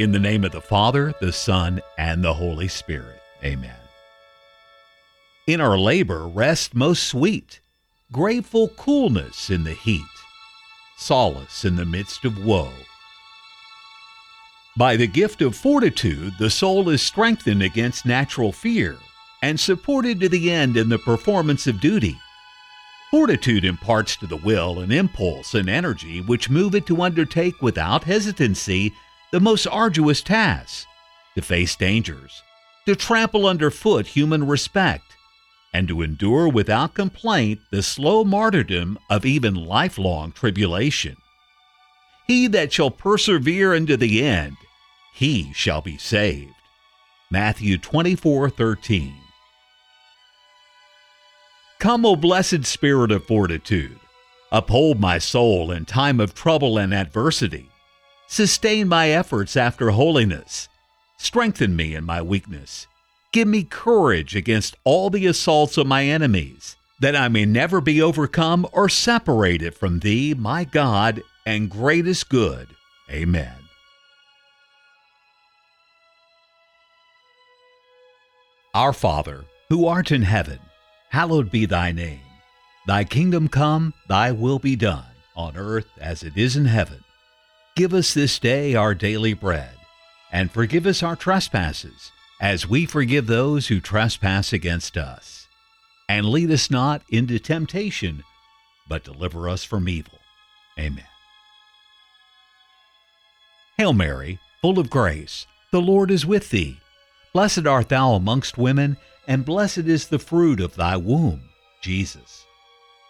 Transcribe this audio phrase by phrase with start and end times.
[0.00, 3.20] In the name of the Father, the Son, and the Holy Spirit.
[3.44, 3.76] Amen.
[5.46, 7.60] In our labor, rest most sweet,
[8.10, 10.00] grateful coolness in the heat,
[10.96, 12.72] solace in the midst of woe.
[14.74, 18.96] By the gift of fortitude, the soul is strengthened against natural fear
[19.42, 22.16] and supported to the end in the performance of duty.
[23.10, 28.04] Fortitude imparts to the will an impulse and energy which move it to undertake without
[28.04, 28.94] hesitancy
[29.32, 30.86] the most arduous tasks,
[31.34, 32.42] to face dangers,
[32.86, 35.04] to trample underfoot human respect,
[35.72, 41.16] and to endure without complaint the slow martyrdom of even lifelong tribulation.
[42.26, 44.56] He that shall persevere unto the end,
[45.14, 46.52] he shall be saved.
[47.30, 49.14] Matthew 24:13.
[51.78, 53.98] Come, O blessed Spirit of fortitude,
[54.50, 57.69] uphold my soul in time of trouble and adversity
[58.30, 60.68] Sustain my efforts after holiness.
[61.16, 62.86] Strengthen me in my weakness.
[63.32, 68.00] Give me courage against all the assaults of my enemies, that I may never be
[68.00, 72.68] overcome or separated from Thee, my God and greatest good.
[73.10, 73.56] Amen.
[78.72, 80.60] Our Father, who art in heaven,
[81.08, 82.20] hallowed be thy name.
[82.86, 87.02] Thy kingdom come, thy will be done, on earth as it is in heaven.
[87.80, 89.74] Give us this day our daily bread,
[90.30, 95.48] and forgive us our trespasses, as we forgive those who trespass against us.
[96.06, 98.22] And lead us not into temptation,
[98.86, 100.18] but deliver us from evil.
[100.78, 101.06] Amen.
[103.78, 106.76] Hail Mary, full of grace, the Lord is with thee.
[107.32, 111.48] Blessed art thou amongst women, and blessed is the fruit of thy womb,
[111.80, 112.44] Jesus.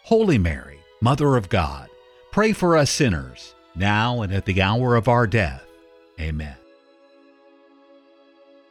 [0.05, 1.89] Holy Mary, Mother of God,
[2.31, 5.65] pray for us sinners now and at the hour of our death.
[6.21, 6.55] Amen.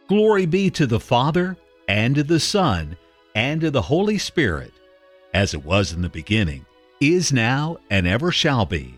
[0.07, 2.95] Glory be to the Father, and to the Son,
[3.35, 4.71] and to the Holy Spirit,
[5.33, 6.65] as it was in the beginning,
[7.01, 8.93] is now, and ever shall be,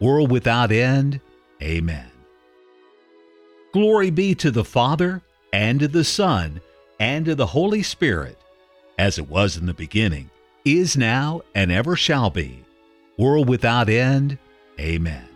[0.00, 1.20] world without end.
[1.62, 2.10] Amen.
[3.72, 6.60] Glory be to the Father, and to the Son,
[6.98, 8.38] and to the Holy Spirit,
[8.98, 10.30] as it was in the beginning,
[10.64, 12.64] is now, and ever shall be,
[13.18, 14.38] world without end.
[14.80, 15.35] Amen.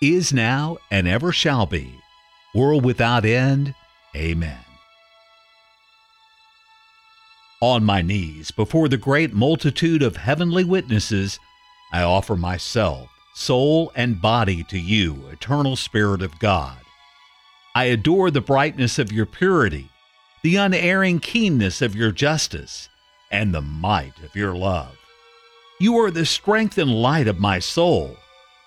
[0.00, 2.00] is now, and ever shall be,
[2.54, 3.74] world without end.
[4.14, 4.58] Amen.
[7.60, 11.38] On my knees before the great multitude of heavenly witnesses,
[11.92, 16.76] I offer myself, soul, and body to you, eternal Spirit of God.
[17.74, 19.88] I adore the brightness of your purity,
[20.42, 22.88] the unerring keenness of your justice,
[23.30, 24.96] and the might of your love.
[25.80, 28.16] You are the strength and light of my soul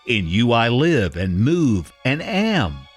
[0.08, 2.88] in you I live and move and am.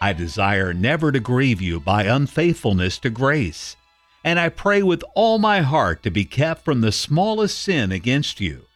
[0.00, 3.76] I desire never to grieve you by unfaithfulness to grace,
[4.24, 8.40] and I pray with all my heart to be kept from the smallest sin against
[8.40, 8.66] you.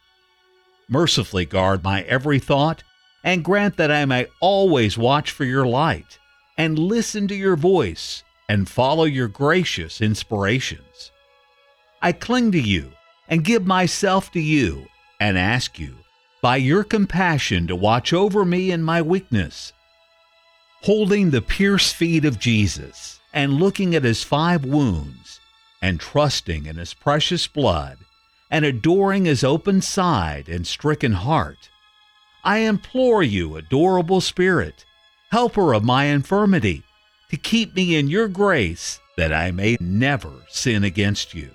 [0.87, 2.83] Mercifully guard my every thought,
[3.23, 6.19] and grant that I may always watch for your light,
[6.57, 11.11] and listen to your voice, and follow your gracious inspirations.
[12.03, 12.91] I cling to you,
[13.27, 14.85] and give myself to you,
[15.19, 15.95] and ask you,
[16.45, 19.73] by your compassion to watch over me in my weakness.
[20.83, 25.39] Holding the pierced feet of Jesus and looking at his five wounds
[25.81, 27.97] and trusting in his precious blood
[28.51, 31.71] and adoring his open side and stricken heart,
[32.43, 34.85] I implore you, adorable Spirit,
[35.31, 36.83] helper of my infirmity,
[37.31, 41.49] to keep me in your grace that I may never sin against you.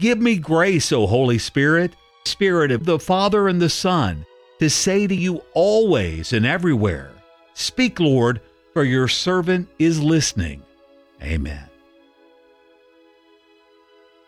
[0.00, 1.92] Give me grace, O Holy Spirit,
[2.24, 4.24] Spirit of the Father and the Son,
[4.58, 7.12] to say to you always and everywhere,
[7.54, 8.40] Speak, Lord,
[8.72, 10.62] for your servant is listening.
[11.22, 11.68] Amen.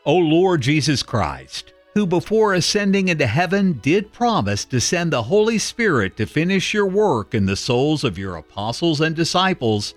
[0.05, 5.59] O Lord Jesus Christ, who before ascending into heaven did promise to send the Holy
[5.59, 9.95] Spirit to finish your work in the souls of your apostles and disciples,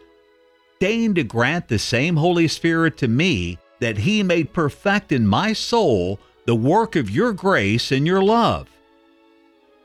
[0.80, 5.52] deign to grant the same Holy Spirit to me that he may perfect in my
[5.52, 8.70] soul the work of your grace and your love.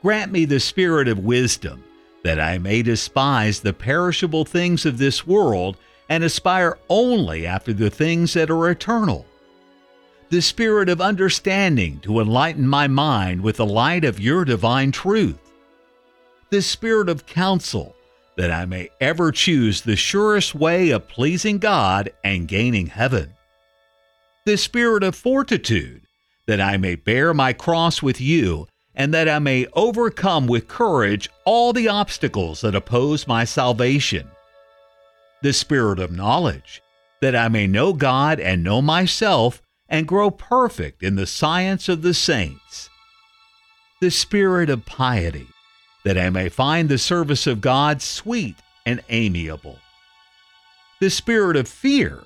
[0.01, 1.83] Grant me the spirit of wisdom,
[2.23, 5.75] that I may despise the perishable things of this world
[6.07, 9.25] and aspire only after the things that are eternal.
[10.29, 15.51] The spirit of understanding to enlighten my mind with the light of your divine truth.
[16.49, 17.93] The spirit of counsel,
[18.37, 23.33] that I may ever choose the surest way of pleasing God and gaining heaven.
[24.45, 26.02] The spirit of fortitude,
[26.45, 31.29] that I may bear my cross with you, and that I may overcome with courage
[31.45, 34.29] all the obstacles that oppose my salvation.
[35.41, 36.81] The spirit of knowledge,
[37.21, 42.01] that I may know God and know myself, and grow perfect in the science of
[42.01, 42.89] the saints.
[44.01, 45.47] The spirit of piety,
[46.03, 48.55] that I may find the service of God sweet
[48.85, 49.79] and amiable.
[50.99, 52.23] The spirit of fear,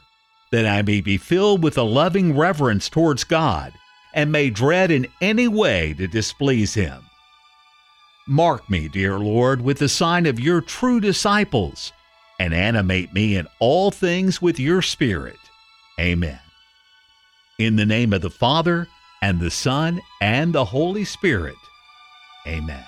[0.51, 3.73] that I may be filled with a loving reverence towards God
[4.13, 7.03] and may dread in any way to displease him.
[8.27, 11.93] Mark me, dear Lord, with the sign of your true disciples,
[12.39, 15.37] and animate me in all things with your Spirit.
[15.99, 16.39] Amen.
[17.57, 18.87] In the name of the Father,
[19.21, 21.55] and the Son, and the Holy Spirit.
[22.45, 22.83] Amen.